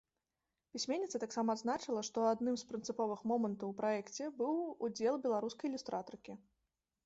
Пісьменніца 0.75 1.19
таксама 1.23 1.49
адзначыла, 1.57 2.01
што 2.09 2.23
адным 2.31 2.57
з 2.63 2.67
прынцыповых 2.73 3.19
момантаў 3.35 3.67
у 3.77 3.77
праекце 3.85 4.23
быў 4.41 4.55
удзел 4.89 5.23
беларускай 5.27 5.65
ілюстратаркі. 5.75 6.33